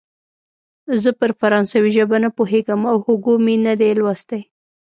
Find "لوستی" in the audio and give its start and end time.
3.99-4.41